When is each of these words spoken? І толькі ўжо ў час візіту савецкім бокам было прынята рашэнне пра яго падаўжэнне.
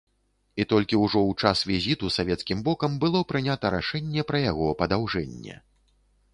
І 0.61 0.65
толькі 0.71 0.97
ўжо 1.01 1.21
ў 1.25 1.31
час 1.43 1.59
візіту 1.73 2.09
савецкім 2.17 2.65
бокам 2.69 2.97
было 3.05 3.23
прынята 3.35 3.73
рашэнне 3.79 4.27
пра 4.33 4.43
яго 4.51 4.75
падаўжэнне. 4.83 5.55